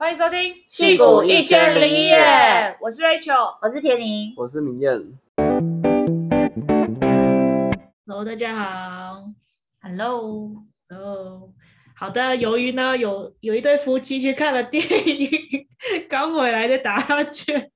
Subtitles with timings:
[0.00, 2.16] 欢迎收听《戏骨一千零一夜》，
[2.80, 4.98] 我是 Rachel，我是田宁，我是明艳。
[8.06, 9.24] Hello，大家好。
[9.82, 11.52] Hello，Hello。
[11.94, 15.28] 好的，由于呢有有一对夫妻去看了电影，
[16.08, 17.70] 刚回来的打哈欠。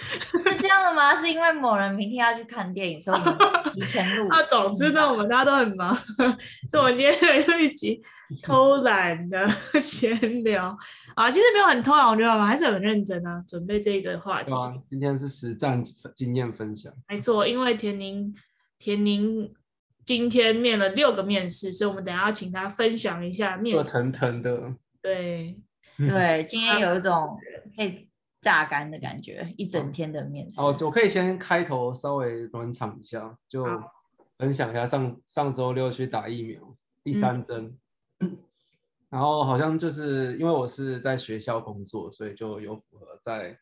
[0.00, 1.14] 是这样的吗？
[1.14, 3.38] 是因为某人明天要去看电影，所以我们
[3.74, 4.26] 提前录。
[4.34, 5.94] 啊，总之呢，我们大家都很忙，
[6.68, 8.02] 所以我们今天录一集
[8.42, 9.48] 偷懒的
[9.80, 10.76] 闲聊
[11.18, 11.30] 啊。
[11.30, 14.52] 其实没有很偷懒，我觉得我们还是很认真啊，准备这个话题。
[14.52, 15.82] 啊，今天是实战
[16.14, 16.92] 经验分享。
[17.08, 18.34] 没错，因为田宁
[18.78, 19.52] 田宁
[20.06, 23.98] 今天面了六个面试，所以我们等下要请他分享一下面试。
[23.98, 24.74] 热腾腾的。
[25.02, 25.58] 对
[25.96, 27.38] 对， 今天有一种
[27.76, 28.08] 被
[28.40, 30.60] 榨干的感觉，一整天的面试。
[30.60, 33.66] 哦，我可以先开头稍微暖场一下，就
[34.38, 36.60] 分享一下上上周六去打疫苗
[37.02, 37.78] 第三针，嗯、
[39.10, 43.58] 然后好像就是因为我是在学校工作，所以就有符合在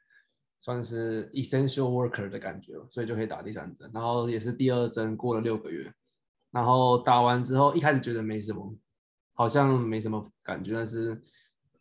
[0.58, 3.90] 算是 essential worker 的感觉，所以就可以打第三针。
[3.92, 5.92] 然后也是第二针，过了六个月，
[6.50, 8.74] 然后打完之后一开始觉得没什么，
[9.34, 11.22] 好像没什么感觉，但是。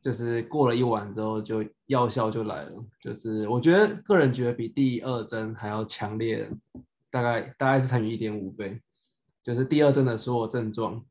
[0.02, 2.72] 就是过了一晚之后，就药效就来了。
[3.02, 6.48] 就是我觉得个人觉得比第二针还要强烈，
[7.10, 8.80] 大概大概是乘以一点五倍。
[9.44, 11.04] 就是第二针的所有症状，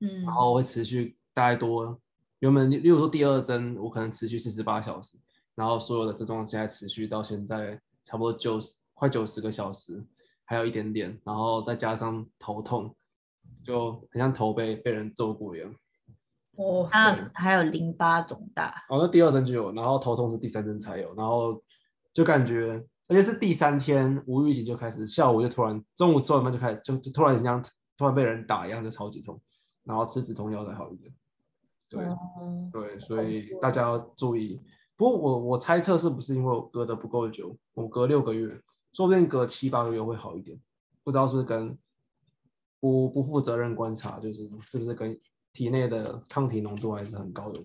[0.00, 2.00] 嗯，然后会持续大概多。
[2.40, 5.18] 原本例如说第二针我可能持续四十八小时，
[5.54, 10.02] 然后所有的症状现在持续到现在差不多九十快九十个小时，
[10.44, 12.94] 还有一点点，然后再加上头痛，
[13.62, 15.74] 就很像头被被人揍过一样。
[16.56, 18.84] 哦，还有还有淋巴肿大。
[18.88, 21.62] 哦，那第二针就有，然后头痛是第三针才有，然后
[22.12, 27.62] 就感觉，而且是第三天无预警就开始，下午就突然，中午吃完饭就开始，就就突然像
[27.96, 29.40] 突然被人打一样，就超级痛，
[29.90, 31.12] 然后吃止痛药才好一点。
[31.88, 32.04] 对，
[32.40, 34.60] 嗯、对，所以大家要注意。
[34.96, 38.48] 不过我我猜测是不是因为我隔得不够久，我隔六个月，
[38.92, 40.58] 说不定隔七八个月会好一点，
[41.04, 41.76] 不知道是不是跟
[42.80, 45.20] 不不负责任观察，就是是不是跟。
[45.52, 47.60] 体内的抗体浓度还是很高的。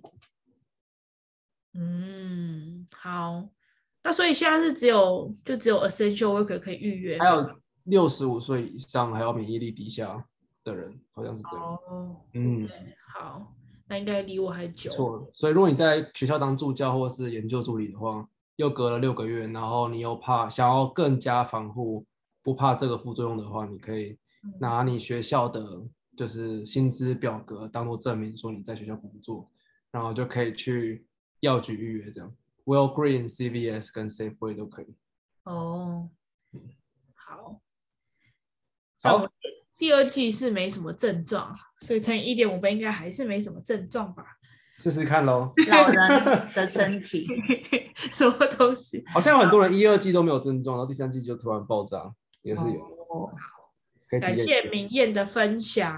[1.75, 3.47] 嗯，好，
[4.01, 7.47] 那所以现在是只有就只有 essential worker 可以预约，还有
[7.83, 10.27] 六十五岁以上还有免疫力低下
[10.65, 11.65] 的人，好像是这样。
[11.65, 12.67] 哦，嗯，
[13.13, 13.55] 好，
[13.87, 14.91] 那应该离我还久。
[14.91, 18.27] 错，所以如果你在学校当助教或是研究助理的话，
[18.57, 22.05] 又隔了六个月，然后你又怕想要更加防护，
[22.43, 24.17] 不怕这个副作用的话，你可以
[24.59, 25.87] 拿你学校的。
[26.17, 29.51] 就是薪资表格当做证明，说你在学校工作，
[29.91, 31.05] 然后就可以去
[31.41, 32.33] 药局预约这样。
[32.63, 34.95] Walgreens、CVS 跟 Safeway 都可以。
[35.43, 36.09] 哦，
[37.15, 37.59] 好。
[39.03, 39.27] 好。
[39.77, 44.23] 第二季是没什么症状，所以乘以一点五倍应该还是没什么症状吧？
[44.77, 45.53] 试试看喽。
[45.69, 47.27] 老人的身体，
[48.13, 49.03] 什么东西？
[49.13, 52.79] 好像有很多人一、二季都没有症状，然后第三季就突然爆炸，也是有。
[53.09, 53.31] 哦
[54.21, 55.91] 感谢明艳的分享。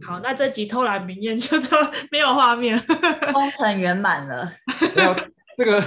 [0.00, 1.76] 好，那这集偷懒明艳就 这
[2.10, 2.76] 没有画面，
[3.32, 4.50] 工程圆满了。
[4.96, 5.14] 没有
[5.56, 5.80] 这个，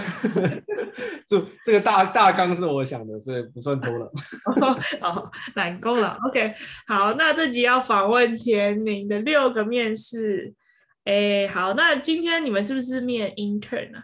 [1.28, 4.09] 这这个大大纲是我想的，所以不算偷懒。
[5.02, 6.18] 好，懒够了。
[6.28, 6.53] OK，
[6.88, 10.53] 好，那这集要访问田宁的六个面试。
[11.03, 14.03] 哎，好，那今天你们是不是面 intern 啊？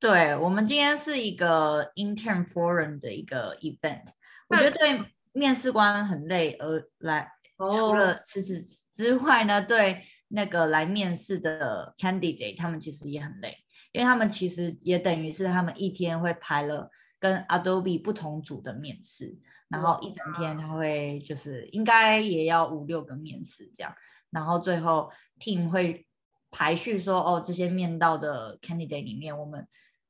[0.00, 4.04] 对，我们今天是一个 intern forum 的一个 event。
[4.48, 5.00] 我觉得对。
[5.34, 7.30] 面试官很累，而来
[7.70, 8.58] 除了此此
[8.92, 13.56] 之外呢，对那个来面试的 candidate，他们其实也很累，
[13.98, 16.88] 因为他们其实也等于是他们一天会排了
[17.18, 19.36] 跟 Adobe 不同组的面试，
[19.66, 23.92] 然后一整天他会就是应该也要五六个面试这样，
[24.30, 25.10] 然后最后
[25.40, 26.06] team 会
[26.52, 29.66] 排序说，哦，这些面到的 candidate 里面，我们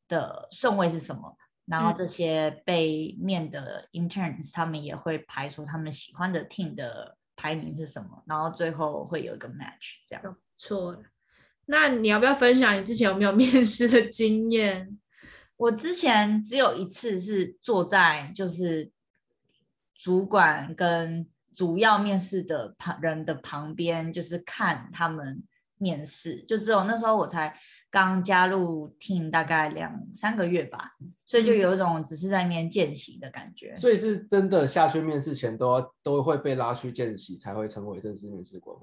[0.06, 1.38] 的顺位是什么？
[1.64, 10.36] 然后这些被面的 interns，他们也会排出他们喜欢的 team 的排名是什么，然后最后会有一个 match 这样。
[10.58, 10.94] 错，
[11.70, 14.98] 那你要不要分享你之前有没有 面试的经验？
[15.56, 18.90] 我之前只有一次是坐在就是
[19.94, 25.42] 主管跟主要面试的旁人的旁边，就是看他们
[25.76, 27.54] 面试，就只有那时候我才。
[27.90, 30.90] 刚加入 team 大概两三个月吧，
[31.24, 33.74] 所以就有一种只是在那边见习的感觉。
[33.76, 38.76] 所以是真的下去面试前都要都会被拉去见习，才会成为正式面试官。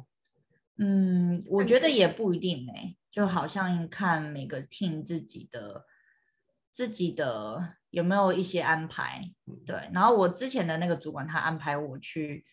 [0.77, 5.85] 嗯，我觉得也不一定哎、欸，就好像看每个 team 自己的
[6.71, 9.31] 自己的有没有一些安排。
[9.65, 12.45] 对，然后我之前的那个主管他安排我去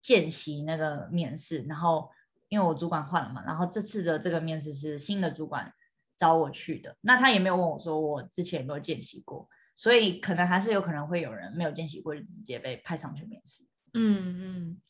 [0.00, 2.10] 见习那个面试，然后。
[2.52, 5.72] 因为我主管换了嘛，然后这次的这个面试是新的主管
[6.18, 6.94] 找我去的。
[7.00, 13.64] 那他也没有问我说我之前有没有见习过，所以可能还是有可能会有人没有见习过就直接被派上去面试。
[13.94, 14.80] 嗯嗯，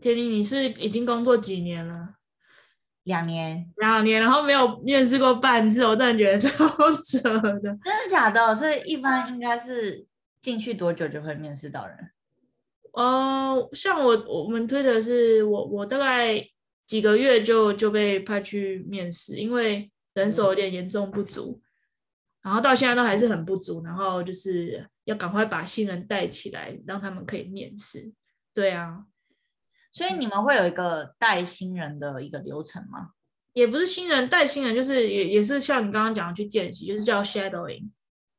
[0.00, 2.14] 恬婷，你是已经工作几年了？
[3.04, 6.66] 两年，两年，然后没有面试过半次，我真的觉得 超
[7.02, 7.60] 扯的。
[7.60, 8.52] 真的假的？
[8.54, 10.04] 所以一般应该是
[10.40, 11.96] 进去多久就会面试到人？
[12.92, 16.44] 呃，像我我们推的是我我大概
[16.84, 21.60] 几个月就就被派去面试，因为人手有点严重不足，
[22.42, 28.12] 然后到现在都还是很不足，然后就是要赶快把新人带起来，让他们可以面试。
[28.52, 29.04] 对啊。
[29.96, 33.12] 所以你们会有一个带新人的一个流程吗？
[33.54, 37.88] 也不是新人带新人，就是也也是像你刚刚讲的去见习，就是叫 shadowing，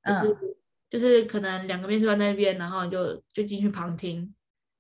[0.06, 0.56] 就是、嗯、
[0.88, 4.32] 就是可能两个面试官在那边，然后你就就进去旁听，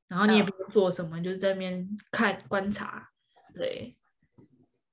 [0.07, 3.09] 然后你也不用做什么，嗯、就是在那边看观察。
[3.55, 3.97] 对，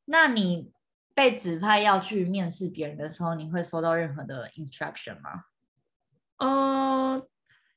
[0.06, 0.72] 那你
[1.14, 5.44] 被指派要去面试别人的时候，你会收到任何的 instruction 吗？
[6.38, 7.28] 呃，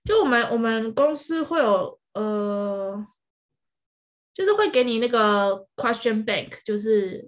[0.05, 3.05] 就我们我们公司会有呃。
[4.37, 7.27] 就是会给你那个 question bank，就是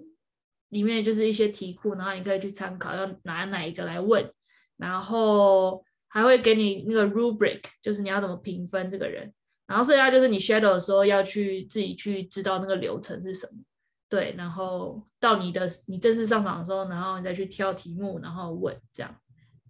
[0.68, 4.32] 里面就是一些题库，然后你可以去参考，要拿哪一个来问，
[4.76, 9.34] 然后还会给你那个 rubric，就是你要怎么评分这个人，
[9.66, 13.60] 然后剩下就是你 shadow 的时候要去自己去知道那个流程是什么，
[14.08, 19.12] 对，然后到你的你正式上场的时候，然后你再去挑题目，然后问这样，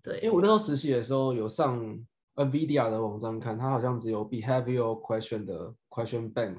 [0.02, 0.18] 对。
[0.18, 1.98] 因为我那时候实习的时候有上
[2.34, 6.58] NVIDIA 的网站看，它好像只有 behavioral question 的 question bank。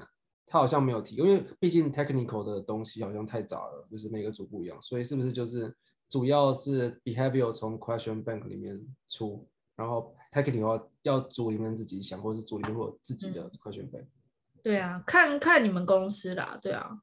[0.52, 5.74] 他好像没有提，因为毕竟 technical 的东西好像太杂了，就是每个组不一样，所以是不是就是
[6.10, 8.78] 主要是 behavior 从 question bank 里面
[9.08, 14.02] 出，然后 technical 要组里面自己想，或是组里面会有自己的 question bank。
[14.02, 14.08] 嗯。
[14.62, 17.00] 对啊，看看你们公司啦，对啊。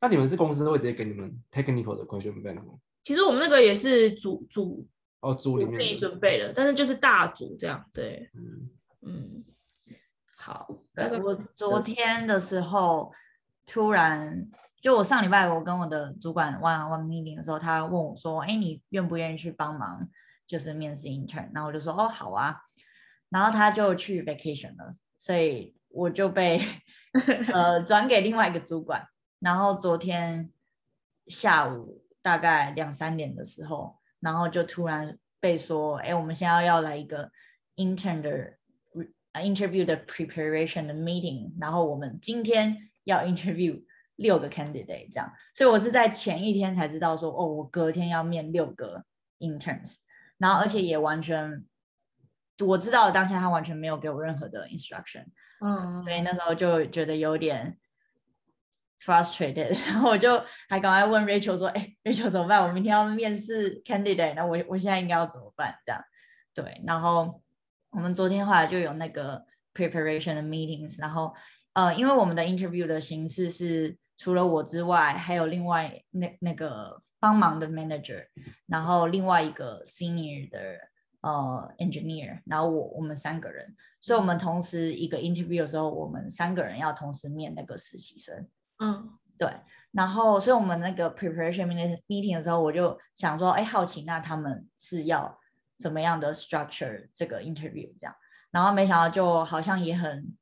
[0.00, 2.74] 那你们是公司会直接给你们 technical 的 question bank 吗？
[3.04, 4.84] 其实我们那个也是组组
[5.20, 8.68] 哦，组里面准备的，但是就是大组这样，对，嗯
[9.02, 9.44] 嗯。
[10.42, 10.66] 好，
[11.22, 13.12] 我昨天的时候
[13.66, 14.48] 突然
[14.80, 20.08] 就我上礼拜我跟我的主管 one on one meeting 的时候，他问我说：“哎，你愿不愿意去帮忙，
[20.46, 22.56] 就是面试 intern？” 然后我就说：“哦，好啊。”
[23.28, 26.58] 然后他就去 vacation 了，所以我就被
[27.52, 29.06] 呃转给另外一个主管。
[29.40, 30.50] 然后昨天
[31.26, 37.30] 下午大概两三点的时候，然后就突然被说：“哎，我们现在要来一个
[37.76, 38.54] intern 的。”
[39.34, 43.82] Interview 的 preparation 的 meeting，然后我们今天要 interview
[44.16, 49.04] 六个 candidate，这样，所以我是在前一天才知道说，哦，我隔天要面六个
[49.38, 49.96] interns，
[50.36, 51.64] 然后而且也完全
[52.66, 55.26] 我知道当下他完全没有给我任何的 instruction，
[55.64, 57.78] 嗯，所以那时候就觉得有点
[59.02, 62.66] frustrated， 然后我就还赶快问 Rachel 说，哎，Rachel 怎么办？
[62.66, 65.76] 我明天要面试 candidate，那我我现在应该要怎么办？
[65.86, 66.04] 这样，
[66.52, 67.40] 对，然后。
[67.90, 69.44] 我们昨天后来就有那个
[69.74, 71.34] preparation 的 meetings，然后
[71.72, 78.26] 呃，因为我们的 interview 的形式是除了我之外，还有另外那那个帮忙的 manager，
[78.66, 80.58] 然后另外一个 senior 的
[81.22, 88.48] 呃 engineer，然后我我们三个人，所以我们同时一个 interview 的时候，我们三个人要同时面那个实习生。
[88.78, 89.52] 嗯，对。
[89.90, 91.66] 然后所以我们那个 preparation
[92.06, 95.39] meeting 的时候，我就想说，哎，好奇那他们是要。
[95.80, 98.14] 怎么样的 structure 这个 interview 这样，
[98.50, 100.36] 然后没想到就好像也很，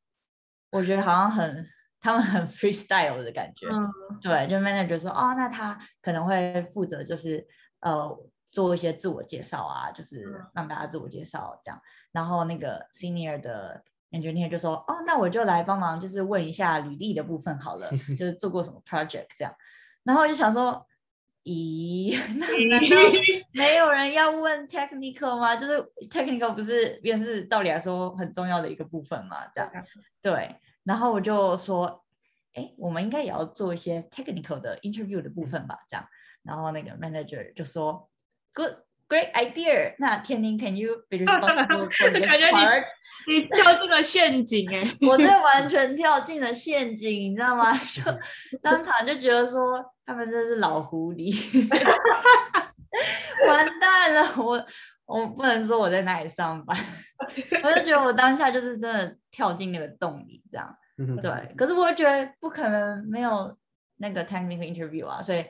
[0.73, 1.67] 我觉得好像很
[2.01, 3.89] 他们很 freestyle 的感觉，嗯、
[4.21, 7.47] 对，就 manager 说哦，那他可能会负责就是
[7.81, 8.09] 呃
[8.51, 11.81] 做一些自我介绍啊，就是让大家自我介绍这样，
[12.13, 19.55] 然后那个 senior 的 engineer 就说哦，那我就来帮忙就是问一下履历的部分好了， 就是做过什么 project 这样，
[20.03, 20.85] 然后我就想说。
[21.49, 22.97] 咦， 那难道
[23.53, 25.57] 没有人要问 technical 吗？
[25.57, 29.47] 就是 technical 不是也是照理来说很重要的一个部分嘛？
[29.55, 29.73] 这样，
[30.21, 30.55] 对。
[30.85, 32.05] 然后我就说，
[32.53, 35.79] 哎，我们应该也要做一些 technical 的 interview 的部分吧？
[35.89, 36.07] 这样。
[36.43, 38.11] 然后那个 manager 就说
[38.53, 38.75] ，good。
[39.09, 39.95] Great idea！
[39.99, 42.29] 那天宁，Can you be responsible for this part？
[42.29, 42.85] 感觉
[43.27, 44.83] 你你跳进了陷阱哎！
[45.09, 47.73] 我这完全跳进了陷阱，你知道吗？
[47.89, 48.03] 就
[48.61, 51.33] 当场就觉得说他们真是老狐狸，
[53.49, 54.31] 完蛋了！
[54.37, 54.63] 我
[55.07, 56.77] 我不能说我在哪里上班，
[57.65, 60.77] 我就觉得我当下就是真的跳进那个洞里，这样
[61.23, 61.55] 对。
[61.57, 63.57] 可是我觉得不可能没有
[63.97, 65.47] 那个 technical interview 啊，所以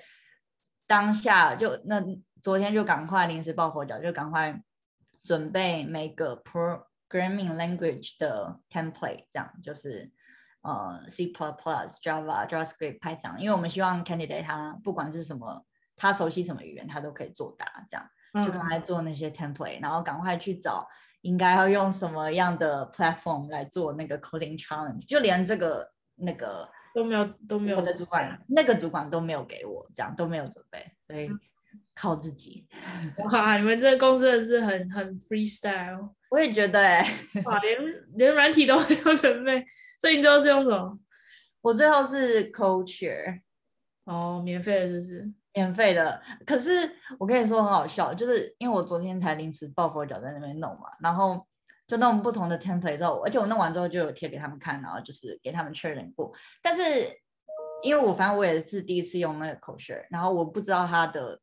[0.86, 2.00] 当下就那。
[2.42, 4.62] 昨天就赶快临时抱佛脚，就赶快
[5.22, 10.10] 准备每个 programming language 的 template，这样就是
[10.62, 15.64] 呃 C++、Java、JavaScript、Python，因为我们希望 candidate 他不管是什么
[15.96, 18.08] 他熟悉什么语言，他都可以作答，这样。
[18.44, 20.86] 就赶快做那些 template，然后赶快去找
[21.22, 31.30] 应该要用什么样的 platform 来做那个 coding challenge，就连这个那个都没有都没有，我的主管那个主管都没有给我，这样都没有准备，所以
[31.98, 32.66] 靠自己。
[33.32, 37.00] 哇，你们这个公司真的是很很 freestyle，我也觉得哎、
[37.34, 37.78] 欸，哇，连
[38.14, 39.64] 连软体都没有准备，
[40.00, 40.98] 所以你最后是用什么？
[41.60, 43.40] 我最后是 CodeShare。
[44.04, 51.46] 哦，免费的就是免费的，可是我跟你说很好笑，就是因为我昨天才临时抱佛脚在那边弄嘛，然后
[51.86, 56.32] 就弄不同的 template 之后，而且我弄完之后就有贴给他们看，然后就是给他们确认过。
[56.62, 56.82] 但是
[57.82, 61.38] 因为我反正我也是第一次用那个 CodeShare，然后我不知道它的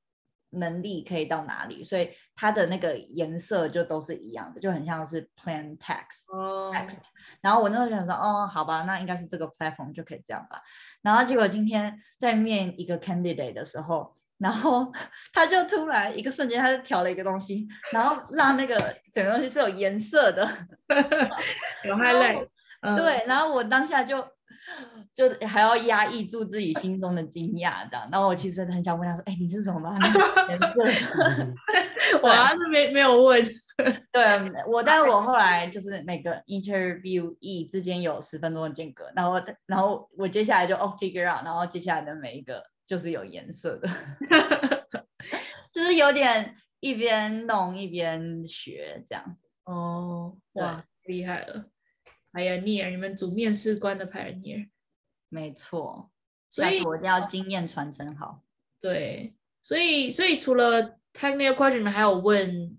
[0.57, 6.33] 能力可以到哪里，所以它的那个颜色就都是一样的，就很像是 plain text。
[6.35, 6.71] 哦。
[6.73, 6.97] text。
[7.41, 10.59] 然后我那时候想说，哦，好吧，那应该是这个 platform 就可以这样吧。
[11.01, 14.91] 然后结果今天在面一个 candidate 的时候，然后
[15.33, 18.75] 他就突然一个瞬间，他就调了一个东西，然后让那个
[19.13, 20.47] 整个东西是有颜色的，
[21.85, 22.47] 有 highlight。
[22.95, 24.23] 对，然后我当下就
[25.13, 28.07] 就还要压抑住自己心中的惊讶，这样。
[28.11, 30.83] 然后我其实很想问他说：“哎，你是怎么把那个颜色？”
[32.21, 33.43] 我还是没没有问。
[34.11, 34.23] 对
[34.67, 43.89] 我，但是我后来 就是每个 interviewee 之间有十分钟的间隔，然后然后我接下来就哦 figure out，然后接下来的每一个就是有颜色的，
[45.73, 49.37] 就是有点一边弄一边学这样。
[49.65, 51.65] 哦，哇，厉害了
[52.35, 54.69] ！Pioneer，你们组面试官的 Pioneer，
[55.29, 56.11] 没错，
[56.49, 58.43] 所以我一定要经验传承好。
[58.81, 62.77] 对，所以所以除了 technical question，你们还有问？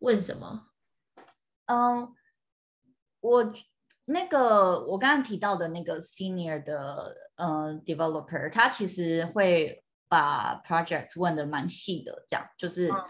[0.00, 0.66] 问什么？
[1.64, 2.12] 嗯，
[3.20, 3.54] 我
[4.04, 13.04] 那个我刚刚提到的那个 senior 的呃 developer，他其实会把 project 问的蛮细的，这样就是、嗯、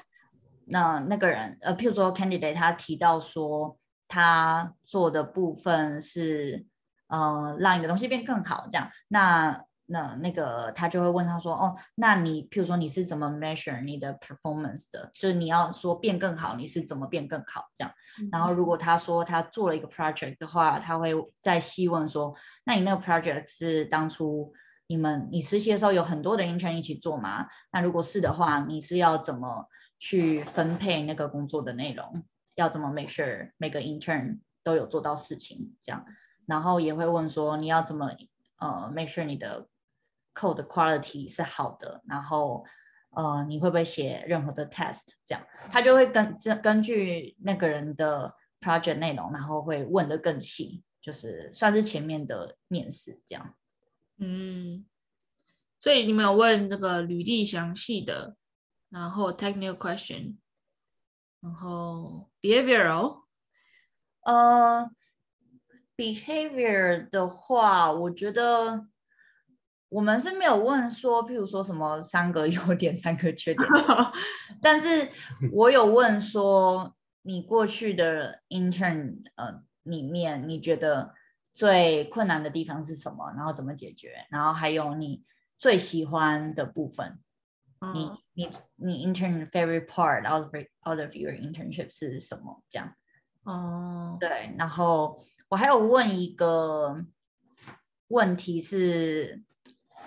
[0.67, 3.77] 那那个人呃，譬如说 candidate，他提到说
[4.09, 6.67] 他做的部分是
[7.09, 9.65] 呃让你的东西变更好，这样那。
[9.87, 15.11] 那那个他就会问他说：“哦，那你譬如说你是怎么 measure 你的 performance 的？
[15.13, 17.93] 就是你要说变更好，你是怎么变更好这样？
[18.33, 22.35] 然后如果他说他做了一个 project 的话，他会再细问说：
[22.65, 24.55] 那你那个 project 是当初
[24.87, 27.47] 你们你实习的时候有很多的 intern 一起做吗？
[27.71, 29.69] 那如果是的话，你是要怎么
[29.99, 32.25] 去分配那个工作的内容？
[32.55, 36.05] 要怎么 make sure 每个 intern 都有做到事情这样？
[36.47, 38.11] 然后也会问说你要怎么
[38.59, 39.69] 呃 make sure 你的
[40.35, 42.65] code quality 是好的，然后
[43.11, 45.03] 呃，你会不会写任何的 test？
[45.25, 53.55] 这样他就会根根据那个人的 project 内容，然后会问的更细，就是算是前面的面试这样。
[54.19, 54.85] 嗯，
[55.79, 58.37] 所以你们有问这个履历详细的，
[58.91, 60.37] 然后 technical question，
[61.45, 63.25] 然后 behavioral，
[64.25, 64.91] 呃
[65.97, 68.87] ，behavior 的话，我觉得。
[69.91, 73.69] 我们是没有问说，譬如说什么三个优点、三个缺点，
[74.61, 75.09] 但是
[75.53, 81.15] 我有问说，你过去的 intern 呃里面，你觉得
[81.53, 83.31] 最困难的地方是什么？
[83.37, 84.27] 然后怎么解决？
[84.31, 85.23] 然后还有你
[85.61, 87.24] 最喜欢的部分，嗯、
[87.93, 90.55] 你你你 intern favorite part out of
[90.87, 92.63] out of your internship 是什么？
[92.69, 92.95] 这样。
[93.45, 94.55] 哦、嗯，对。
[94.59, 97.05] 然后我还有问一个
[98.09, 99.43] 问题是。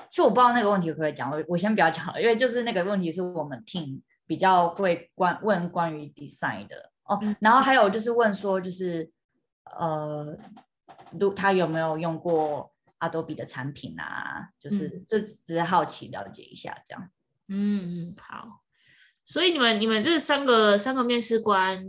[0.09, 9.11] 其实我不知道那个问题可不可以讲，我我先不要讲了，因为就是那个问题是我们 team 比较会关问关于 design 的哦，然后还有就是问说就是
[9.65, 10.33] 呃，
[11.19, 14.47] 如他有没有用过 Adobe 的产品啊？
[14.57, 17.09] 就是这只是好奇了解一下这样。
[17.47, 18.61] 嗯，好。
[19.25, 21.85] 所以你们你们这三个三个面试官，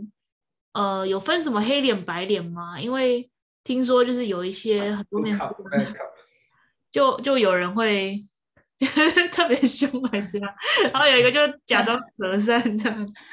[0.73, 2.79] 呃，有分什么黑脸白脸吗？
[2.79, 3.29] 因为
[3.63, 5.95] 听说就是有一些很多面试官。
[6.91, 8.25] 就就有人会
[9.31, 10.53] 特别凶还这样，
[10.91, 13.23] 然后有一个就假装和善这样子。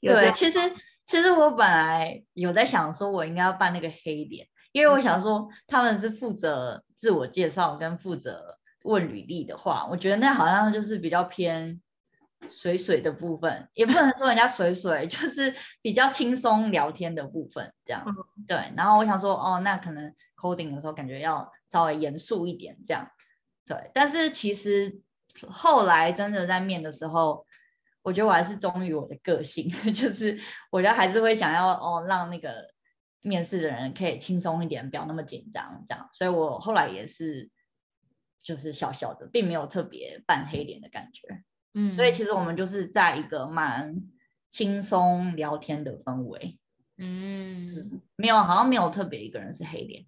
[0.00, 0.58] 对，其实
[1.04, 11.80] 其实我本来有在想说，我应该要扮那个黑脸，因为我想说他们是负责自我介绍跟负责问履历的话，我觉得那好像就是比较偏
[12.48, 18.04] 水水的部分，也不能说人家水水， 就是比较轻松聊天的部分这样。
[18.46, 20.14] 对，然后我想说，哦，那可能。
[20.42, 23.08] coding 的时候感觉要稍微严肃一点，这样
[23.64, 23.88] 对。
[23.94, 25.00] 但是其实
[25.46, 27.46] 后来真的在面的时候，
[28.02, 30.36] 我觉得我还是忠于我的个性， 就是
[30.72, 32.68] 我觉得还是会想要哦，让那个
[33.20, 36.08] 面试的人可以轻松一点，不要那么紧张，这样。
[36.10, 37.48] 所以我后来也是
[38.42, 41.44] 就是小小的，并没有特别扮黑脸的感觉。
[41.74, 43.94] 嗯，所以其实我们就是在一个蛮
[44.50, 46.58] 轻松聊天的氛围，
[46.98, 50.04] 嗯，没有，好像没有特别一个人是黑脸。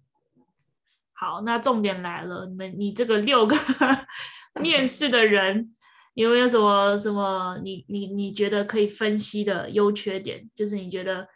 [1.13, 3.55] 好，那重点来了，你们你这个六个
[4.61, 5.75] 面试的人
[6.13, 10.49] 有没有什么什么你你你觉得可以分析的优缺点？
[10.53, 11.27] 就是你觉得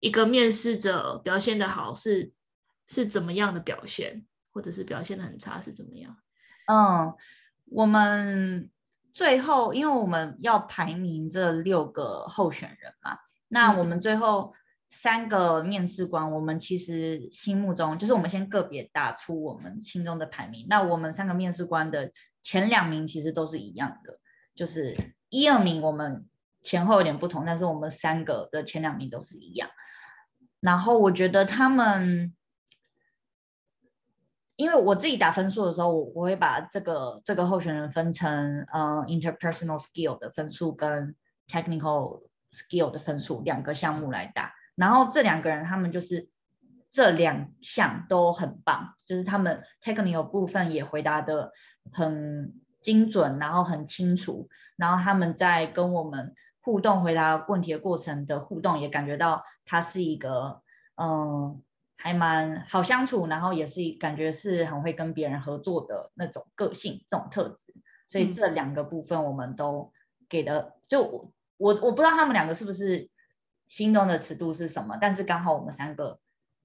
[0.00, 2.32] 一个面试者表现的好是
[2.88, 6.14] 是怎么样的表现，或者是表现的很差是怎么样？
[6.68, 7.12] 嗯，
[7.66, 8.70] 我们
[9.12, 14.54] 最后因为我们要排名这六个候选人嘛，那我们最后。
[14.90, 20.64] 三个面试官，我们其实心目中就是我们先个别打出我们心中的排名。
[20.66, 22.10] 那我们三个面试官的
[22.42, 24.18] 前两名其实都是一样的，
[24.54, 24.96] 就是
[25.28, 26.26] 一二名我们
[26.62, 29.68] 前后有点不同，但是我们三个的前两名都是一样。
[30.60, 32.34] 然后我觉得他们，
[34.58, 38.28] 因为我自己打分数的时候，我我会把这个这个候选人分成
[38.72, 41.14] 嗯、呃、interpersonal skill 的分数跟
[41.48, 44.52] technical skill 的分数两个项目来打。
[44.74, 46.28] 然后这两个人，他们就是
[46.90, 51.52] 这两项都很棒，就是他们 technical 部分也回答的
[51.92, 60.62] 很精准，然后很清楚，然后他们在跟我们互动回答问题的过程的互动，也感觉到他是一个
[60.96, 61.62] 嗯
[61.98, 67.74] 还蛮好相处，然后也是感觉是很会跟别人合作的那种个性这种特质，
[68.08, 69.92] 所以这两个部分我们都
[70.26, 73.10] 给的，就我我我不知道他们两个是不是。
[73.68, 74.96] 心中的尺度是什么？
[74.98, 76.18] 但是刚好我们三个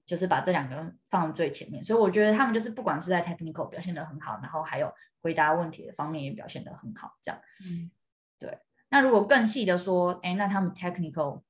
[0.06, 7.38] 就是把这两个人放最前面，所以我觉得他们就是不管是在 technical 表现得很好，然后还有回答问题的方面也表现得很好，这样。
[7.62, 7.90] 嗯，
[8.38, 8.58] 对。
[8.88, 11.42] 那如果更细的说，哎，那他们 technical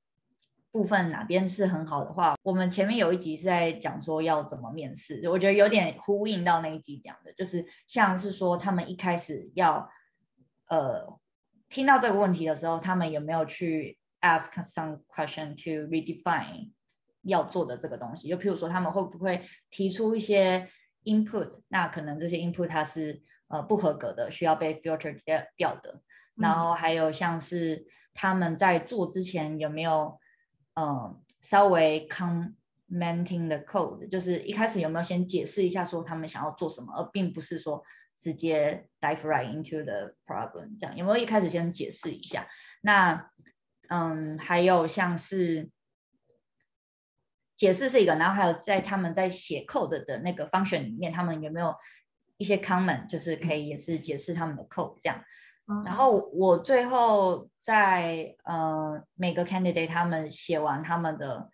[0.75, 9.89] 部分哪边是很好的话，我们前面有一集是在讲说要怎么面试，我觉得有点呼应到那一集讲的，就是像是说他们一开始要
[10.67, 11.17] 呃
[11.69, 13.97] 听到这个问题的时候，他们有没有去。
[14.21, 16.71] Ask some question to redefine
[17.21, 20.67] 要做的这个东西，就譬如说他们会不会提出一些
[21.03, 26.01] input，那可能这些 input 它是呃不合格的，需要被 filter 掉掉的。
[26.37, 30.17] 然后还有像是他们在做之前有没有嗯、
[30.75, 37.83] 呃、稍微 commenting the code，就是一开始有没有先解释一下说他们想要做什么，而并不是说
[38.17, 42.47] 直接 dive right into the problem 这样，有没有一开始先解释一下？
[42.81, 43.29] 那
[43.87, 45.69] 嗯，还有像是
[47.55, 51.75] 解释是一个，然后还有在他们在写 code 的那个 function 里面，他们有没有
[52.37, 55.23] 一些 comment，就是可以也是解释他们的 code 这样。
[55.83, 61.49] 然后我最后在呃每个 candidate 他们写完他们的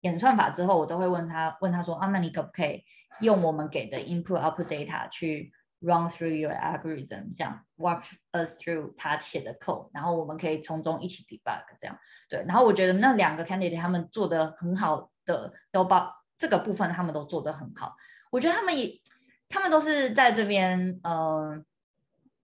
[0.00, 2.82] 演算法之后，我都会问他问他说啊，那你可不可以
[3.20, 12.44] 用我们给的 input output data 去 Run through your algorithm，这样 walk us through 他写的 code，然后我们可以从中一起 debug，这样对。
[12.46, 17.94] 然后我觉得那两个 candidate 他们做的很好的，都把这个部分他们都做得很好。
[18.30, 19.00] 我觉得他们也，
[19.48, 21.64] 他们都是在这边嗯、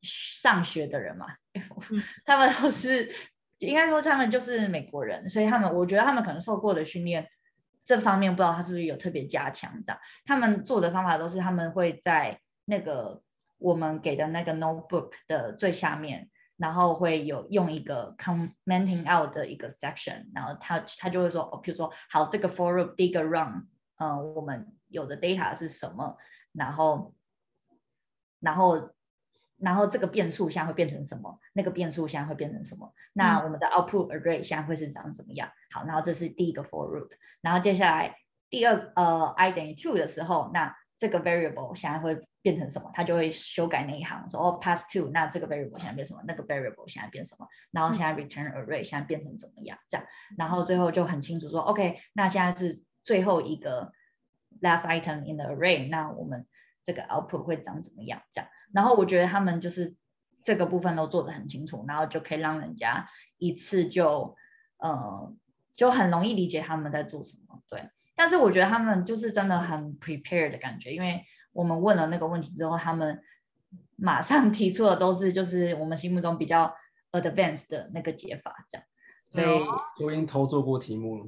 [0.01, 1.27] 上学的人嘛，
[2.25, 3.11] 他们都是
[3.59, 7.27] 应该说他们就是美国人，所以他们我觉得他们可能受过的训练
[7.85, 9.99] 这方面不知道他是不是有特别加强这样。
[10.25, 13.21] 他们做的方法都是他们会在那个
[13.57, 26.17] 我们给的那个 notebook 的最下面，然后会有用一个 commenting out 的一个 section，然后他他就会说，哦，比如说，好，这个 for loop 第一个 run，嗯、呃，我们有的 data 是什么，
[26.53, 27.13] 然后，
[28.39, 28.91] 然后，
[29.61, 35.49] 然后这个变数现在会变成什么，那个变数现在会变成什么，那我们的 output array 现在会是长怎么样？
[35.71, 38.15] 好，然后这是第一个 for loop，然后接下来
[38.49, 42.91] 第二呃 i 等于 two 的时候，那这个 variable 现在会变成什么？
[42.93, 46.21] 它就会修改那一行，说哦，pass two，那这个 variable 现在变什么？
[46.27, 47.47] 那个 variable 现在变什么？
[47.71, 49.77] 然后现在 return array 现在变成怎么样？
[49.87, 50.05] 这样，
[50.37, 53.91] 然后最后就很清楚说，OK，那现在是最后一个
[54.61, 56.45] last item in the array，那我们
[56.83, 58.21] 这个 output 会长怎么样？
[58.31, 59.95] 这样，然后我觉得他们就是
[60.43, 64.35] 这个部分都做得很清楚，然后就可以让人家一次就
[64.77, 65.33] 呃
[65.73, 67.89] 就很容易理解他们在做什么，对。
[68.15, 73.19] 但是我觉得他们就是真的很 prepare 的感觉，因为我们问了那个问题之后，他们
[73.95, 76.71] 马上提出的都是就是我们心目中比较
[77.11, 78.87] advanced 的那个解法，这样。
[79.29, 79.45] 所以
[79.97, 81.25] 就已经偷做过题目了，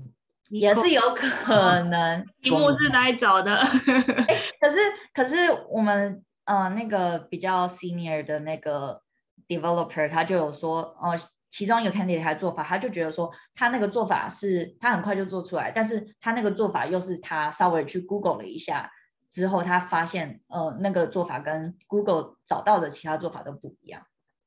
[0.59, 2.25] 也是有可 能。
[2.41, 3.55] 题目是哪里找的？
[4.59, 4.79] 可是
[5.13, 5.35] 可是
[5.69, 9.01] 我们呃那个比较 senior 的那个
[9.47, 11.17] developer 他就有说哦。
[11.55, 18.89] 其中一个 candidate 他的做法，他就觉得说他那个做法是他很快就做出来，但是他那个做法又是他稍微去 Google 了一下
[19.29, 24.01] 之后，他发现呃那个做法跟 Google 找到的其他做法都不一样。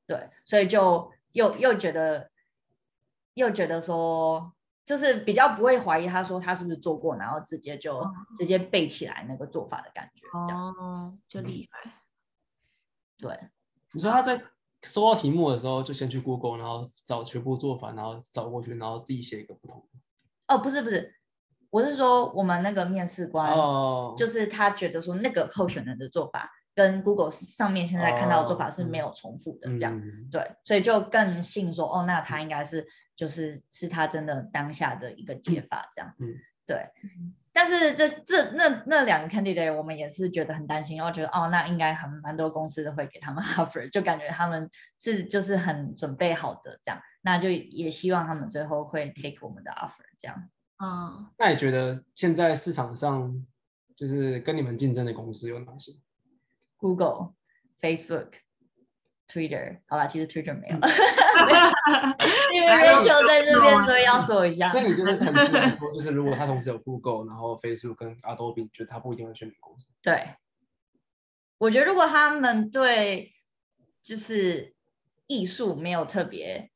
[0.05, 2.29] 对，所以就又又觉得
[3.35, 4.51] 又觉得说，
[4.87, 11.93] 就是比较不会怀疑他说他是不是做过，然后直接就、哦、直接背起来那个做法的感觉，这样哦，就厉害。
[13.17, 13.37] 对，
[13.91, 14.41] 你说他在
[14.83, 20.55] 收到题目的时候，就先去 Google，然后找全部做法，然后找过去，然后自己写一个不同的。
[20.55, 21.13] 哦，不是不是。
[21.69, 23.53] 我是说，我们那个面试官，
[24.15, 32.85] 就是他觉得说那个候选人的做法跟 Google 上面现在看到的做法是没有重复的，这样、嗯、对，所以就更信说，哦，那他应该是
[33.15, 36.35] 就是是他真的当下的一个解法，这样，嗯，
[36.67, 36.87] 对。
[37.51, 50.49] 但是这这那那两个 candidate 我们也是觉得很担心，然后觉得哦，那应该很蛮多公司都会给他们 offer，就感觉他们是就是很准备好的这样，那就也希望他们最后会 take 我们的 offer 这样。
[50.77, 53.43] 嗯，那你觉得现在市场上
[53.95, 55.91] 就是跟你们竞争的公司有哪些
[56.77, 57.33] ？Google、
[57.81, 58.33] Facebook、
[59.27, 60.75] Twitter，好吧，其实 Twitter 没有，
[62.53, 64.67] 因为 Rachel 在这边，所以要说一下。
[64.69, 69.87] 所以你就是诚实来说， 就是如果他同时有 Google，然后 Facebook 跟 Adobe，你觉得他不一定会选你公司？
[70.01, 70.35] 对，
[71.57, 73.33] 我觉得如果他们对
[74.01, 74.73] 就是
[75.27, 76.71] 艺术没有特别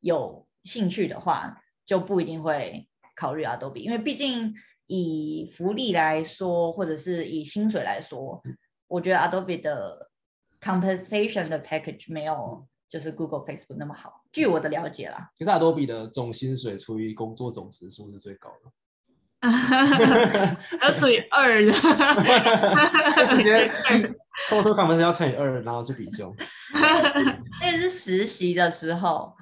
[0.00, 2.88] 有兴趣的话，就不一定会。
[3.16, 4.52] 考虑 Adobe，因为毕竟
[4.88, 8.42] 以福利来说，或者是以薪水来说，
[8.88, 10.10] 我觉得 Adobe 的
[10.60, 14.22] compensation 的 package 没有就是 Google、Facebook 那么好。
[14.32, 18.70] 据我的了解啦，其实 Adobe 的总薪水除以工作总时数是最高的，
[20.82, 21.72] 要除以二的。
[23.30, 23.68] 我觉得
[24.48, 26.32] total compensation 要乘以二，然后去比较。
[27.60, 29.34] 那是实习的时候。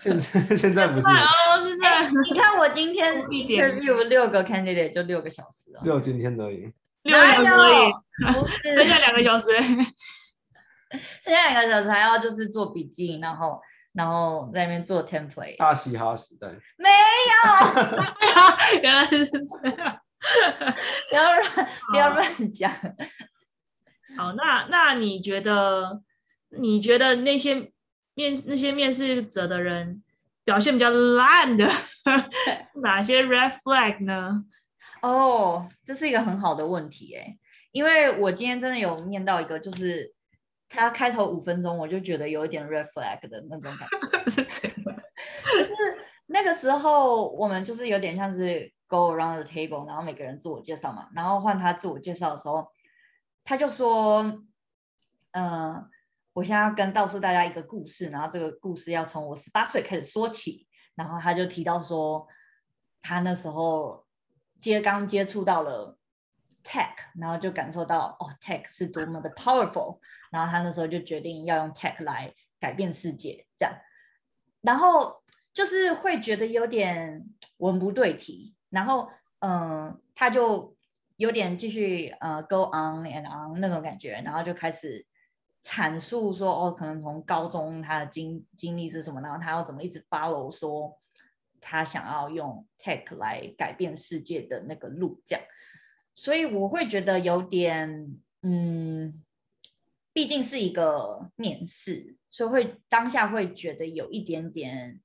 [0.00, 6.72] 现在现在不是哦，现在、欸、你看我今天 interview 六个 candidate 就六个小时了，只有今天而已，
[7.08, 9.46] 六个小时而已，剩下两个小时，
[11.24, 13.60] 剩下两个小时还要就是做笔记，然后
[13.92, 16.48] 然后在那边做 template，大嘻哈时代。
[16.76, 16.88] 没
[17.32, 19.98] 有， 原来是这样，
[21.10, 22.70] 不要乱不要乱讲。
[24.16, 26.00] 好，那那你觉得
[26.50, 27.72] 你觉得那些？
[28.18, 30.02] 面那些面试者的人
[30.42, 34.42] 表现比较烂的 是哪些 red flag 呢？
[35.02, 37.38] 哦，oh, 这是一个很好的问题诶，
[37.72, 40.14] 因为我今天真的有念到一个，就是
[40.68, 43.88] 他开头五分钟我就觉得有一点 red flag 的那种感
[44.60, 44.68] 觉，
[45.52, 45.74] 就是
[46.26, 52.68] 那个时候我们就是有点像是 go around the table，然后每个人自我介绍嘛，然后换他自我介绍的时候，
[53.44, 54.22] 他就说，
[55.32, 55.88] 嗯、呃。
[56.34, 60.68] 我现在要跟告诉大家一个故事，然后这个故事要从我十八岁开始说起。
[60.94, 62.28] 然后他就提到说，
[63.02, 64.06] 他那时候
[64.60, 65.96] 接刚接触到了
[66.64, 69.98] tech，然后就感受到哦，tech 是多么的 powerful。
[70.30, 73.74] 然后他那时候就决定要用 tech 来改变世界，这样。
[74.60, 77.24] 然后就是会觉得有点
[77.58, 78.54] 文不对题。
[78.70, 79.08] 然后
[79.40, 80.76] 嗯，他就
[81.16, 85.06] 有点继续呃 go on and on 那种感觉，然后就开始。
[85.64, 90.96] 阐述说哦，可能从高中他的经经历是什么，然后他要怎么一直 follow 说
[91.60, 95.44] 他想要用 tech 来改变世界的那个路，这样，
[96.14, 99.22] 所以我会觉得有点，嗯，
[100.12, 105.00] 毕竟是一个面试，所以会当下会觉得有一点点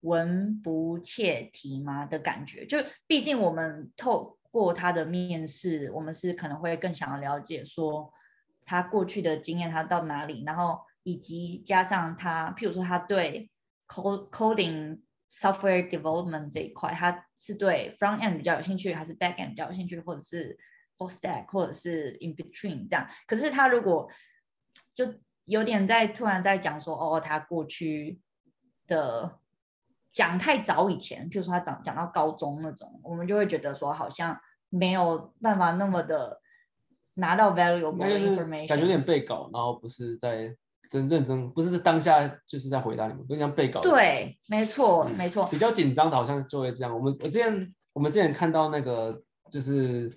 [0.00, 8.12] 文不切题嘛的感觉，就毕竟我们透过他的面试，我们是可能会更想要了解说。
[8.64, 10.44] 他过去的经验，他到哪里？
[10.46, 13.50] 然后以及加上他，譬如说他对
[13.92, 15.00] coding
[15.30, 20.58] software development 这一块，他是对 front end 比较有兴趣，还是 back end 比较有兴趣，或者是
[20.96, 23.06] full stack，或者是 in between 这样。
[23.26, 24.08] 可是他如果
[24.94, 28.20] 就有点在突然在讲说，哦，他过去
[28.86, 29.38] 的
[30.10, 36.40] 讲太早以前，譬如说他讲讲到高中那种，我们就会觉得说好像没有办法那么的。
[37.14, 40.56] 拿到 valuable information，感觉有点被搞，然后不是在
[40.92, 43.80] 真认真，不是当下就是在回答你们，就像被稿。
[43.80, 45.48] 对，没错，嗯、没错。
[45.50, 46.94] 比较紧张的，好像就会这样。
[46.94, 49.18] 我们我之前我们之前看到那个
[49.50, 50.14] 就是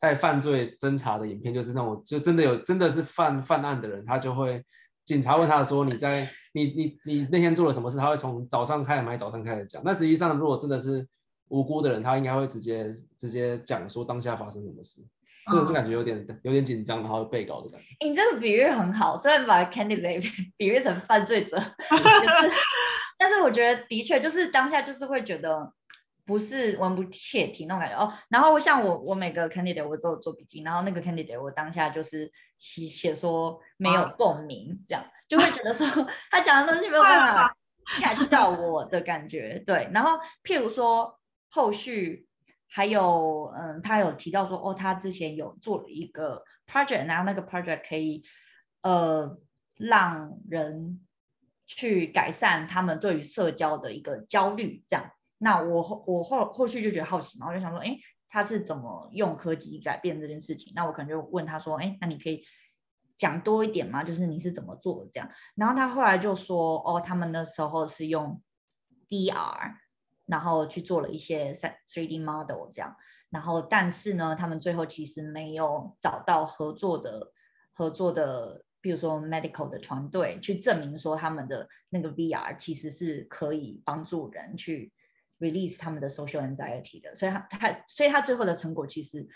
[0.00, 4.60] 在犯罪侦查的影片，就是那种就真的有真的是犯犯案的人，他就会
[5.04, 9.80] 警察问他说，你在你你你那天做了什么事，他会从早上开始买早餐开始讲。
[9.84, 11.06] 那实际上如果真的是
[11.50, 15.00] 无辜的人，他应该会直接直接讲说当下发生什么事。
[15.48, 16.36] 这个就感觉有点、oh.
[16.42, 17.86] 有点紧张，然后被告的感觉。
[18.06, 20.28] 你这个比喻很好，虽然把 candidate
[20.58, 21.56] 比喻成犯罪者，
[23.18, 25.72] 但是我觉得的确就是当下就是会觉得
[26.24, 28.12] 不是文不切题那种感觉哦。
[28.28, 35.86] 然后像我我每个 candidate 我都有做笔记，然后那个 candidate 我当下就是写写说没有共鸣，这样就会觉得说
[36.30, 37.56] 他讲的东西没有办法
[38.00, 39.62] catch 到我的感觉。
[39.64, 41.18] 对，然后譬如说
[41.50, 42.25] 后续
[42.68, 48.22] 还有嗯，他有提到说哦，他之前有做了一个 project，然后那个 project 可以
[48.82, 49.38] 呃
[49.74, 51.00] 让人。
[51.68, 55.10] 去改善他们对于社交的一个焦虑，这样。
[55.38, 57.98] 那我后我后后续就觉得好奇嘛，我就想说，哎，
[58.28, 60.72] 他是怎么用科技改变这件事情？
[60.76, 62.44] 那我可能就问他说，哎，那你可以
[63.16, 64.04] 讲多一点吗？
[64.04, 65.28] 就是你是怎么做的这样？
[65.56, 68.40] 然后他后来就说，哦，他们那时候是用
[69.08, 69.74] VR，
[70.26, 72.94] 然后去做了一些 3D model 这样。
[73.30, 77.32] 然后但是呢，他们最后其实没有找到合作的
[77.72, 78.62] 合作的。
[78.82, 84.92] 比如说，medical 的团队去证明说他们的那个 VR 其实是可以帮助人去
[85.40, 89.26] release 他们的 social anxiety 的，所以他他所以他最后的成果其实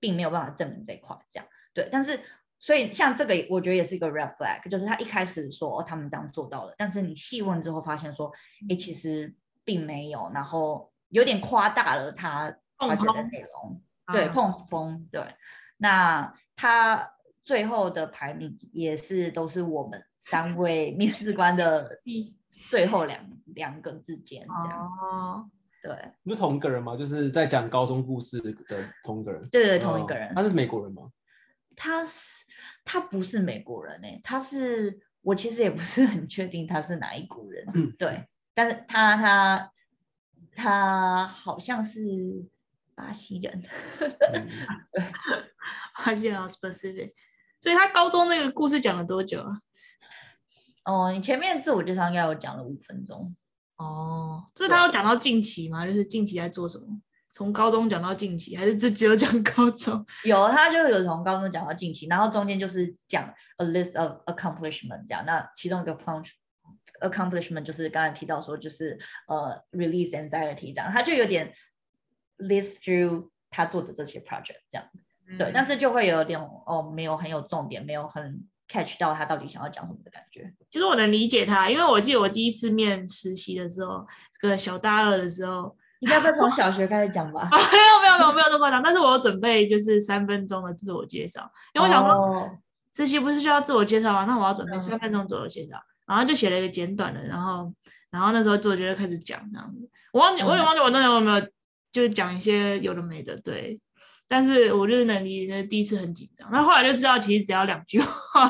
[0.00, 1.88] 并没有办法证明这一块，这样对。
[1.92, 2.18] 但是
[2.58, 8.32] 所以像这个，我觉得也是一个 red flag，就是他一开始说哦他们这样做到了，但是你细问之后发现说，
[8.68, 9.32] 哎其实
[9.68, 15.22] 并没有，然后有点夸大了他他觉得内容，对碰风，对，
[15.76, 17.12] 那他。
[17.44, 21.98] 最后的排名也是都是我们三位面试官的
[22.68, 24.86] 最后两两个之间这样。
[25.00, 25.50] 哦，
[25.82, 26.94] 对，不是同一个人吗？
[26.94, 28.52] 就是在讲高中故事的
[29.02, 29.48] 同一个人。
[29.48, 30.30] 对对，同一个人。
[30.34, 31.10] 他是美国人吗？
[31.74, 32.44] 他是，
[32.84, 37.66] 他不是美国人诶，他是，我其实也不是很确定他是哪一国人。
[37.72, 38.28] 嗯，对，
[38.58, 39.70] 但是他他
[40.52, 42.00] 他好像是
[42.96, 43.62] 巴西人。
[46.04, 47.12] 巴西人 specific。
[47.60, 49.52] 所以他高中那个故事讲了多久啊？
[50.86, 53.32] 哦，你前面自我介绍应该有讲了五分钟。
[53.76, 55.86] 哦，所以他有讲到近期吗？
[55.86, 57.00] 就是近期在做什么？
[57.32, 60.04] 从高中讲到近期，还是就只有讲高中？
[60.26, 65.24] 有，他就有从高中讲到近期，然后中间就是讲 a list of accomplishment 这样。
[65.24, 65.94] 那其中一个
[67.00, 71.52] accomplishment 就是刚才提到说，就是呃 release anxiety 这样，他就有点
[72.38, 74.86] list through 他做的这些 project 这样。
[75.38, 80.50] 对，但是就会有点哦，没有很有重点，没有很 catch 到他到底想要讲什么的感觉。
[80.70, 84.06] 其实我能理解他，因为我记得我第一次面实习的时候，
[84.40, 87.46] 这个小大二的时候，应该会从小学开始讲吧？
[87.52, 91.42] 没有没有没有没有那么夸张，但是我有准备就是三分钟的自我介绍，
[91.74, 92.50] 因为我想说、哦、
[92.94, 94.24] 实习不是需要自我介绍吗？
[94.24, 97.72] 那我要准备三分钟左右介绍，嗯、然后就写了一个简短的，然后
[98.10, 101.40] 然后那时候自我介绍开始讲这样子，我忘记、嗯、我也忘记我那时候有没有
[101.92, 103.78] 就是讲一些有的没的，对。
[104.30, 108.44] 但是我就是能理解，第一次很紧张，那后来就知道其实只要两句话，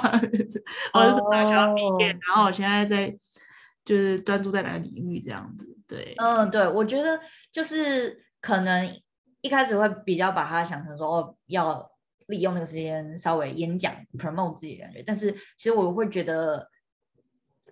[0.92, 3.16] 我是怎么想要毕业，然后我现在在
[3.84, 7.16] 就是专注在哪个领域这样子，对，嗯，对，我觉得
[7.52, 8.92] 就是可能
[9.40, 11.88] 一开始会比较把它想成说哦，要
[12.26, 16.68] 利用那个时间稍微演讲 promote 自己的感觉，但是其实我会觉得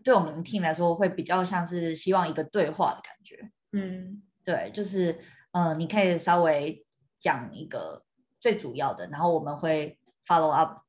[0.06, 5.12] 对我们 team 来说会比较像是希望一个对话的感觉，嗯，对，就是
[5.50, 6.82] 嗯、呃，你可以稍微。
[7.18, 8.04] 讲一个
[8.38, 10.82] 最主要的，然后我们会 follow up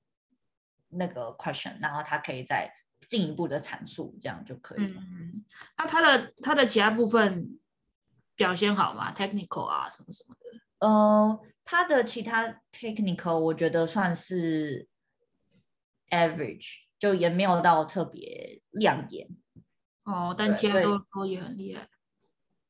[0.89, 2.69] 那个 question，然后他可以再
[3.09, 5.01] 进一步的阐述，这样就可以了。
[5.01, 5.45] 嗯，
[5.77, 7.57] 那他的他的其他部分
[8.35, 10.85] 表现好吗？technical 啊，什么什么的？
[10.85, 14.85] 呃，他的其他 technical 我觉得算是
[16.09, 19.27] average，就也没有到特别亮眼。
[20.03, 21.87] 哦，但其他都都也很厉害。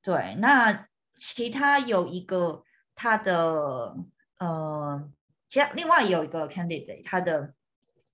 [0.02, 2.63] 对，那其他有一个。
[3.00, 3.96] 他的
[4.40, 5.08] 呃，
[5.48, 7.54] 其他另外有一个 candidate，他的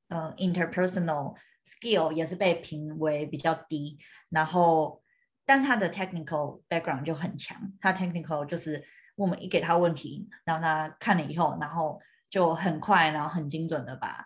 [0.10, 3.98] 呃 interpersonal skill 也是被评为比较低，
[4.28, 5.02] 然后
[5.46, 14.26] 但他的 technical background 就很强，他 technical 就是我们一给他问题，然后他看了以后，然后就很快，然后很精准的把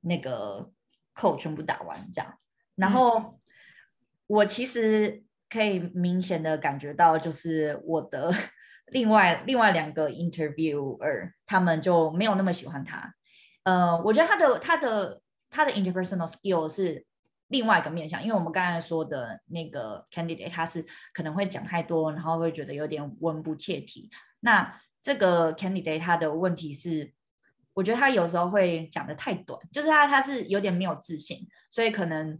[0.00, 0.70] 那个
[1.18, 2.38] code 全部打完这样，
[2.76, 3.40] 然后
[4.28, 8.32] 我其实可以明显的感觉到，就是我的。
[8.90, 13.12] 另外另外两个 interviewer 他们就没有那么喜欢他，
[13.64, 17.04] 呃，我觉得他的他的他的 interpersonal skill 是
[17.48, 24.08] 另外一个面向，因为我们刚才说的那个 candidate 他是可能会讲太多，然后会觉得有点文不切题。
[24.40, 27.12] 那这个 candidate 他的问题是，
[27.78, 32.36] 我觉得他有时候会讲得太短，就是他他是有点没有自信，所以可能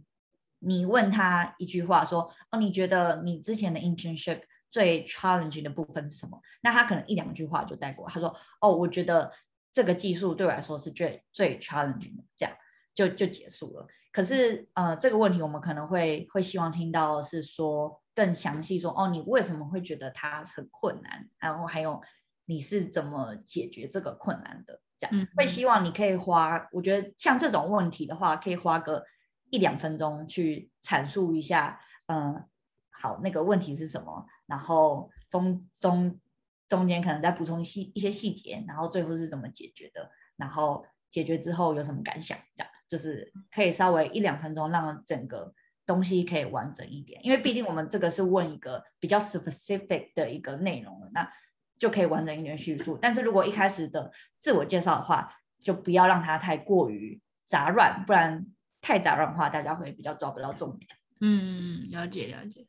[0.59, 6.37] 你问他一句话说，哦，你觉得你之前的 internship 最 challenging 的部分是什么？
[6.59, 8.05] 那他可能一两句话就带过。
[8.09, 9.31] 他说：“哦，我觉得
[9.71, 12.53] 这个技术对我来说是最最 challenging 的，这样
[12.93, 13.87] 就就结束了。
[14.11, 21.29] 可是呃，这个问题我们可能会会希望听到是说更详细说，哦，你为什么会觉得它很困难？
[21.37, 22.01] 然后还有
[22.49, 24.81] 你是怎么解决这个困难的？
[24.97, 29.05] 这样、嗯、会希望你可以花，我觉得像这种问题的话，可以花个
[29.51, 32.45] 一两分钟去阐述一下，嗯、呃，
[32.89, 34.25] 好，那个问题是什么？
[34.47, 36.19] 然后中中
[36.67, 40.09] 中间可能再补充细一些细节，然后最后是怎么解决的？
[40.35, 42.35] 然后解决之后有什么感想？
[42.55, 45.53] 这样就是可以稍微一两分钟，让整个
[45.85, 47.23] 东西可以完整一点。
[47.23, 51.31] 因为毕竟我们这个是问一个比较 specific 的一个内容了，那
[51.79, 52.99] 就可以完整一点叙述。
[53.01, 58.45] 但是如果一开始的自我介绍的话，就不要让它太过于杂乱，不然
[58.81, 60.89] 太杂乱的话，大家会比较抓不到重点。
[61.21, 62.67] 嗯，了解了解。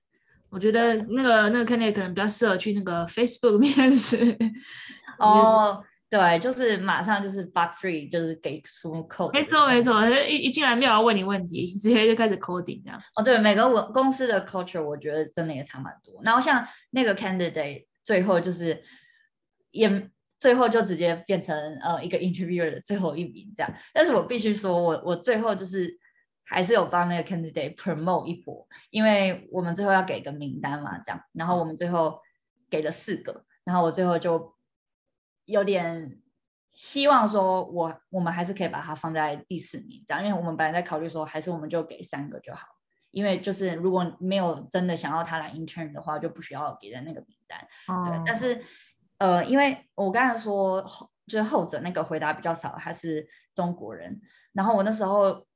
[0.48, 4.36] 我觉得那个那个 candidate 可能比较适合去那个 Facebook 面试。
[5.18, 5.84] 哦。
[6.10, 9.32] 对，就是马上就是 bug free，就是给出 code。
[9.32, 13.00] 没错没错，一一进来没有要问你问题，直接就开始 coding 这样。
[13.14, 16.20] 哦，对，每个我公司的 culture 我觉得真的也差蛮多。
[16.24, 18.82] 然后像那个 candidate 最后就是
[19.70, 23.74] 也最后就直接变成呃一个 interviewer 的最后一名这样。
[23.92, 25.98] 但是我必须说我我最后就是
[26.44, 31.20] 还是有帮那个 candidate promote 一波，因为我们最后要给个名单嘛这样。
[31.32, 32.20] 然后我们最后
[32.68, 34.54] 给了四个，然后我最后就。
[35.46, 36.16] 有点
[36.70, 42.68] 希望说我，我们还是可以把它放在第四名这样，因为我们本来在考虑说，还是我们就给三个就好，
[43.10, 47.66] 因为就是如果没有真的想要他来 intern 的话，就不需要给的那个名单。
[48.06, 48.64] 对，但是
[49.20, 50.84] 呃，因为我刚才说
[51.26, 54.20] 就是后者那个回答比较少，他是中国人，
[54.52, 55.46] 然后我那时候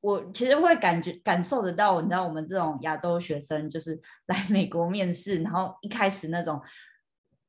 [0.00, 6.62] 我其实会感觉感受得到，你知道我们这种亚洲学生就是 来美国面试，然后一开始那种。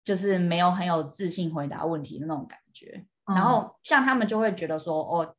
[0.01, 5.35] 就是没有很有自信回答问题的那种感觉，嗯、然后像他们就会觉得说，哦，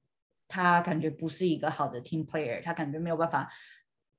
[0.46, 3.50] 他感觉不是一个好的 team player，他感觉没有办法，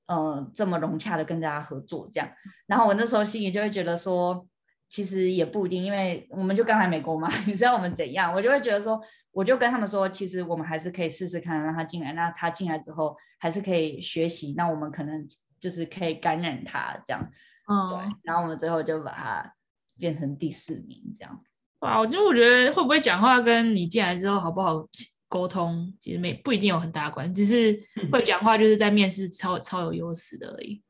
[0.08, 2.30] 嗯、呃，这么融洽的跟大家合作这样。
[2.66, 4.46] 然后我那时候心里就会觉得说，
[4.92, 9.02] 其实也不一定，因为我们就刚来美国嘛， 你知道我们怎样，我就会觉得说，
[9.32, 15.26] 我就跟他们说，其实我们还是可以试试看让他进来，那他进来之后还是可以学习，那我们可能
[15.60, 17.32] 就是可以感染他这样，
[17.68, 19.54] 嗯，对，然后我们最后就把他。
[20.00, 21.44] 变成第四名这样，
[21.82, 22.00] 哇！
[22.00, 24.84] 我就我觉得会不会讲话跟你进来之后好不好
[25.28, 27.80] 沟通，其实没不一定有很大关系，只是
[28.12, 30.82] 会讲话就是在面试超超有优势的而已。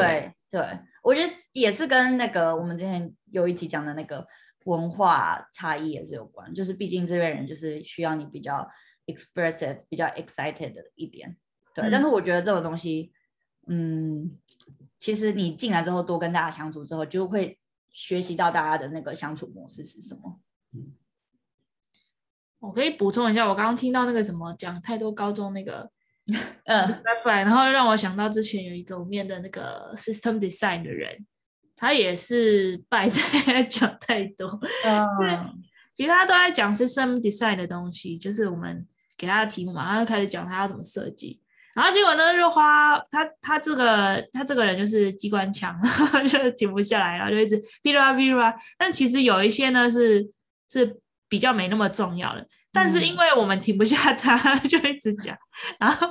[0.00, 4.26] 对对，我觉得也是跟那个我们之前有一集讲的那个
[4.64, 8.68] 文化差异也是有关，就是毕竟这边人就是需要你比较
[9.06, 11.36] expressive、比较 excited 的一点。
[11.74, 13.12] 对，嗯、但是我觉得这种东西，
[13.66, 14.38] 嗯，
[14.98, 17.58] 其实你进来之后多跟大家相处之后，就会。
[17.96, 20.40] 学习到大家的那个相处模式是什么？
[22.58, 25.88] 我可以补充一下，我刚刚听到那个什么讲太多高中那个，
[26.64, 26.82] 呃，
[27.26, 31.26] 然后让我想到之前有一个我面的那个 system design 的人，
[31.76, 34.58] 他也是 败在 讲太多。
[34.84, 35.62] 嗯，
[35.94, 41.40] 其实他都在讲 system design 的东西，就是我们给他的题目嘛，他就开始讲他要怎么设计。
[41.74, 45.76] 然后结果呢，就花他他这个他这个人就是机关枪，
[46.30, 48.54] 就停不下来，然后就一直噼里啪啦噼里啪啦。
[48.78, 50.24] 但其实有一些呢是
[50.70, 50.96] 是
[51.34, 55.36] 比较没那么重要了，但是因为我们停不下他，就一直讲，
[55.80, 56.06] 然后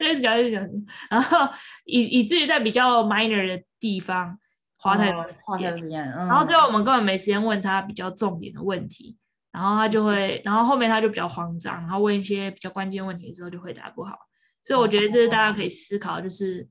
[0.00, 0.68] 就一直讲一直讲，
[1.08, 1.48] 然后
[1.84, 4.36] 以以至于在比较 minor 的地方
[4.76, 9.16] 花太多时间，然后最后我们根本没时间问他比较重点的问题，
[9.52, 14.18] 然后他就会，然后后面他就比较慌张，然后问一些比较关键问题的时候就回答不好。
[14.64, 16.68] 所以我觉得这是大家可以思考，就是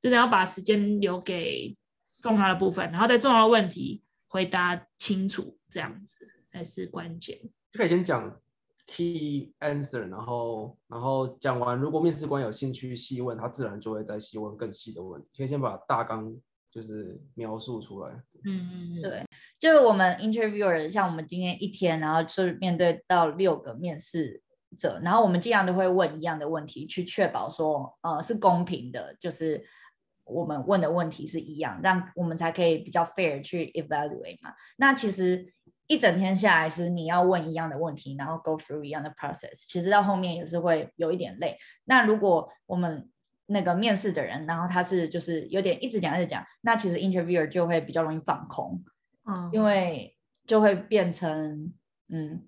[0.00, 1.76] 真的要把时间留给
[2.22, 6.14] 重要的部分，然后在重要的问题回答清楚，这样子
[6.52, 7.38] 才是关键。
[7.72, 8.40] 就可以先讲
[8.86, 15.28] key answer，然后然后讲完，如果面试官有兴趣细问，他自然就会再细问更细的问题。
[15.38, 16.32] 可以先把大纲
[16.70, 18.10] 就是描述出来。
[18.44, 19.24] 嗯嗯嗯，对，
[19.58, 24.42] 就是我们 interviewer，像我们今天一天，然后就是面对到六个面试。
[24.78, 29.62] 者，然后我们尽量都会问一样的问题，去确保说，呃，是公平的，就是
[30.24, 34.54] 我们问的问题是一样，让我们才可以比较 fair 去 evaluate 嘛。
[34.78, 35.52] 那其实
[35.92, 41.58] 一整天下来，是你要问一样的问题，然后 go through 一样的 process，其实到后面也是会有一点累。
[41.84, 43.10] 那如果我们
[43.46, 48.82] 那个面试的人，然后他是就是有点一直讲一直讲，那其实 interviewer 就会比较容易放空，
[49.26, 50.16] 嗯，因为
[50.46, 51.72] 就会变成
[52.08, 52.42] 嗯。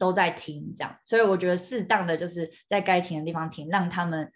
[0.00, 4.32] 都在听这样，所以我觉得适当的就是在该停的地方停，让他们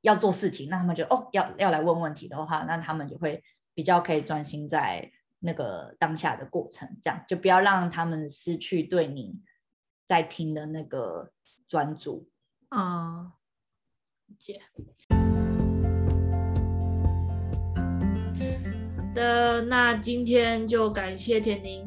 [0.00, 3.40] 要做事情，让他们觉得哦，要要来问问题的话，那他们就会
[3.72, 5.08] 比较可以专心在
[5.46, 9.40] 那个当下的过程，这样就不要让他们失去对你
[10.04, 11.30] 在听的那个
[11.68, 12.28] 专注。
[12.70, 13.32] 啊、嗯，
[14.36, 14.60] 解。
[18.96, 21.86] 好的，那今天就感谢田宁，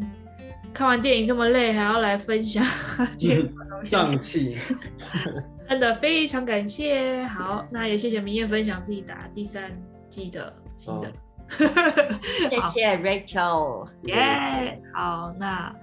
[0.74, 2.64] 看完电影这么累，还要来分享
[3.84, 4.58] 上气，
[5.68, 7.26] 真的非常感谢。
[7.26, 9.70] 好，那也谢谢明艳分享自己打第三
[10.10, 11.12] 季的心得。
[12.72, 15.74] 谢谢 Rachel，耶、yeah，好，那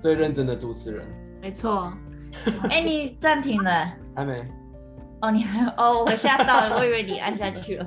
[0.00, 1.06] 最认真的主持人，
[1.40, 1.92] 没错。
[2.70, 3.90] 哎，你暂停了？
[4.14, 4.44] 还没。
[5.22, 7.86] 哦，你还哦，我吓到了，我以为你按下去了。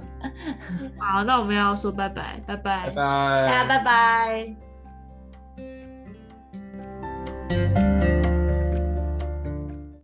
[0.97, 2.97] 好，那我们要说拜拜，拜拜，拜拜，
[3.45, 4.55] 大家拜拜。